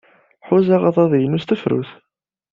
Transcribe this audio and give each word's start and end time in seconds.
Ḥuzaɣ 0.47 0.81
aḍad-inu 0.89 1.39
s 1.41 1.43
tefrut. 1.45 1.89